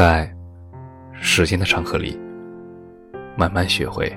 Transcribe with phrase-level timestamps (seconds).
[0.00, 0.26] 在
[1.12, 2.18] 时间的长河里，
[3.36, 4.10] 慢慢学会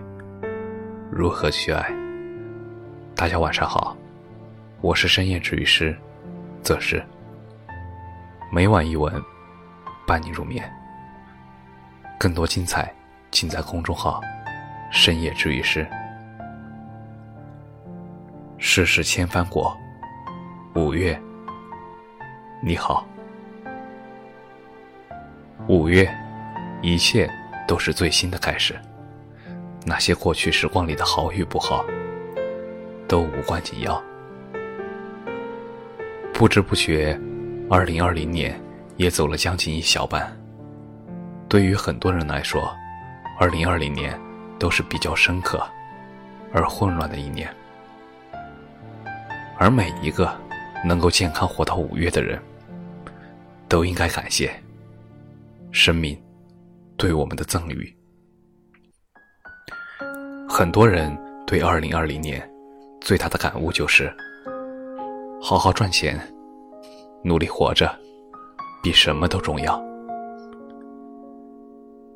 [1.11, 1.93] 如何去爱。
[3.13, 3.93] 大家晚上好，
[4.79, 5.93] 我是深夜治愈师
[6.61, 7.03] 则是
[8.49, 9.13] 每晚一文
[10.07, 10.63] 伴你入眠。
[12.17, 12.89] 更多精彩
[13.29, 14.21] 尽在公众号
[14.89, 15.85] “深夜治愈师”。
[18.57, 19.77] 世事千帆过，
[20.75, 21.21] 五月，
[22.61, 23.05] 你好。
[25.67, 26.13] 五月，
[26.81, 27.29] 一切
[27.65, 28.75] 都是最新的开始。
[29.85, 31.85] 那些过去时光里的好与不好，
[33.07, 34.01] 都无关紧要。
[36.33, 37.17] 不知不觉，
[37.69, 38.59] 二零二零年
[38.97, 40.35] 也走了将近一小半。
[41.47, 42.75] 对于很多人来说，
[43.39, 44.19] 二零二零年
[44.59, 45.65] 都是比较深刻
[46.51, 47.49] 而混乱的一年。
[49.57, 50.29] 而每一个
[50.83, 52.37] 能够健康活到五月的人，
[53.69, 54.53] 都应该感谢。
[55.73, 56.15] 生命
[56.97, 57.97] 对我们的赠予，
[60.47, 61.11] 很多人
[61.47, 62.47] 对二零二零年
[63.01, 64.13] 最大的感悟就是：
[65.41, 66.15] 好好赚钱，
[67.23, 67.91] 努力活着，
[68.83, 69.83] 比什么都重要。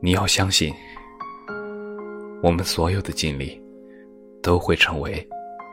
[0.04, 0.72] 你要相信，
[2.44, 3.60] 我们所有的经历
[4.44, 5.28] 都会成为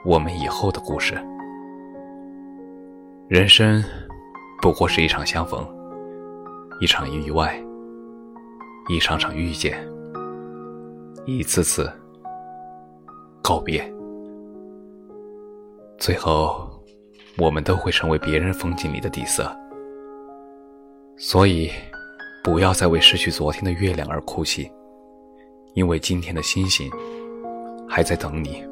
[0.07, 1.15] 我们以后的故事。
[3.29, 3.85] 人生
[4.63, 5.63] 不过是一场相逢，
[6.81, 7.63] 一场意外。
[8.87, 9.83] 一场场遇见，
[11.25, 11.91] 一次次
[13.41, 13.83] 告别，
[15.97, 16.69] 最后
[17.39, 19.51] 我们都会成为别人风景里的底色。
[21.17, 21.71] 所以，
[22.43, 24.71] 不要再为失去昨天的月亮而哭泣，
[25.73, 26.91] 因为今天的星星
[27.89, 28.63] 还在等你。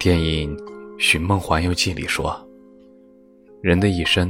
[0.00, 0.56] 电影
[0.98, 2.34] 《寻梦环游记》里说，
[3.60, 4.28] 人的一生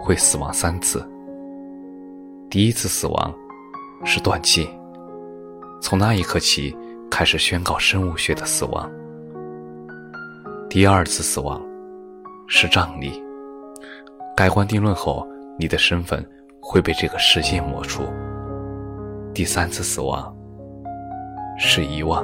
[0.00, 1.08] 会死亡三次。
[2.52, 3.34] 第一次死亡
[4.04, 4.68] 是断气，
[5.80, 6.76] 从那一刻起
[7.10, 8.92] 开始宣告生物学的死亡。
[10.68, 11.58] 第二次死亡
[12.46, 13.24] 是葬礼，
[14.36, 15.26] 盖棺定论后，
[15.58, 16.22] 你的身份
[16.60, 18.02] 会被这个世界抹除。
[19.32, 20.36] 第三次死亡
[21.58, 22.22] 是遗忘，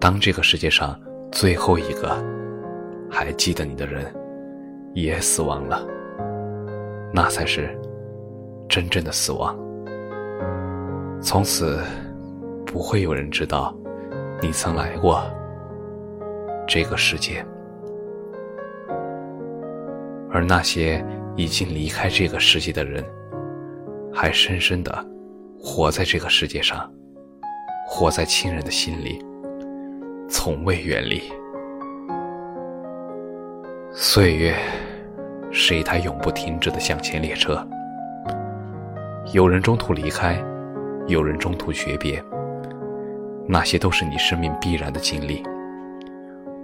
[0.00, 1.00] 当这个世界上
[1.30, 2.20] 最后一个
[3.08, 4.12] 还记得你的人
[4.94, 5.86] 也死亡了，
[7.12, 7.70] 那才是。
[8.68, 9.56] 真正的死亡，
[11.20, 11.80] 从此
[12.66, 13.74] 不会有人知道
[14.42, 15.22] 你曾来过
[16.66, 17.44] 这个世界，
[20.30, 21.04] 而那些
[21.36, 23.04] 已经离开这个世界的人，
[24.12, 25.06] 还深深的
[25.60, 26.90] 活在这个世界上，
[27.86, 29.24] 活在亲人的心里，
[30.28, 31.22] 从未远离。
[33.92, 34.56] 岁月
[35.52, 37.64] 是一台永不停止的向前列车。
[39.34, 40.40] 有人中途离开，
[41.08, 42.22] 有人中途诀别，
[43.48, 45.42] 那些都是你生命必然的经历。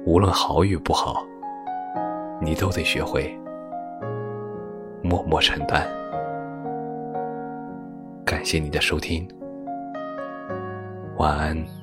[0.06, 1.26] 无论好与不好，
[2.40, 3.36] 你都得学会
[5.02, 5.84] 默默承担。
[8.24, 9.26] 感谢你的收听，
[11.16, 11.79] 晚安。